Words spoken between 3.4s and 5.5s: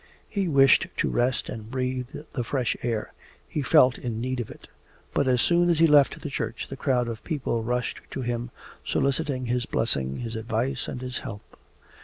he felt in need of it. But as